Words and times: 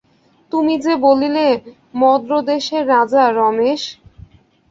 তুমি 0.51 0.73
যে 0.77 0.93
বলিলে 1.01 1.45
মদ্রদেশের 1.93 2.83
রাজা- 2.87 3.33
রমেশ। 3.35 3.81